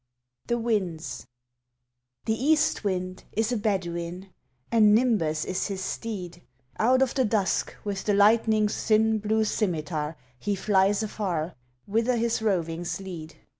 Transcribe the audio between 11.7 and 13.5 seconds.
Whither his rovings lead.